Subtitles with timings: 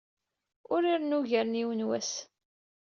[0.73, 2.11] Ur irennu ugar n yiwen wass.